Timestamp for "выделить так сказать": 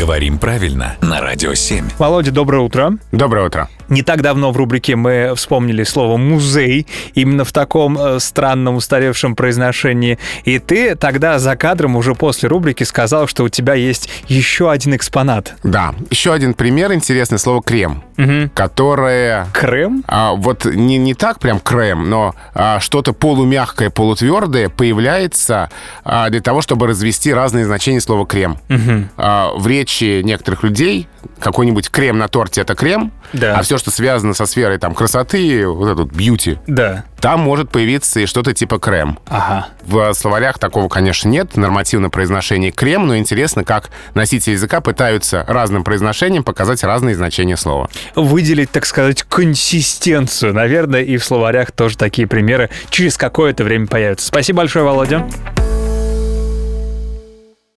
48.14-49.22